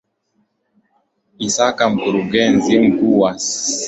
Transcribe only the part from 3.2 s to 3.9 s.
ssra